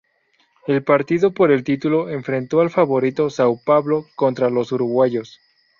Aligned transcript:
El 0.65 0.83
partido 0.83 1.31
por 1.35 1.51
el 1.51 1.63
título, 1.63 2.09
enfrentó 2.09 2.59
al 2.61 2.71
favorito, 2.71 3.27
São 3.27 3.63
Paulo, 3.63 4.07
contra 4.15 4.49
los 4.49 4.71
uruguayos. 4.71 5.39